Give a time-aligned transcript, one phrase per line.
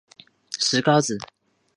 [0.57, 1.19] 石皋子。